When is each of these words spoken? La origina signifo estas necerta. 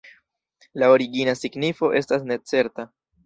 La 0.83 0.89
origina 0.95 1.35
signifo 1.41 1.91
estas 2.01 2.25
necerta. 2.31 2.87